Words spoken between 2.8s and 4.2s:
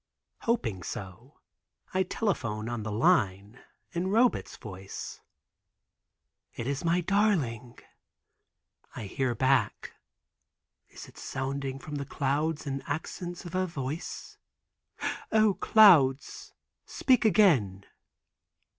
the line, in